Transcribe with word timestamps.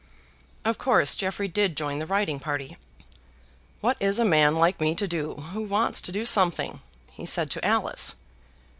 Of 0.65 0.79
course 0.79 1.13
Jeffrey 1.13 1.47
did 1.47 1.77
join 1.77 1.99
the 1.99 2.07
riding 2.07 2.39
party. 2.39 2.75
"What 3.81 3.97
is 3.99 4.17
a 4.17 4.25
man 4.25 4.55
like 4.55 4.79
me 4.81 4.95
to 4.95 5.07
do 5.07 5.35
who 5.35 5.61
wants 5.61 6.01
to 6.01 6.11
do 6.11 6.25
something?" 6.25 6.81
he 7.11 7.27
said 7.27 7.51
to 7.51 7.63
Alice. 7.63 8.15